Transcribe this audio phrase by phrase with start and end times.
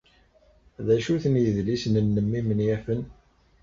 [0.85, 3.01] D acu-ten yidlisen-nnem imenyafen?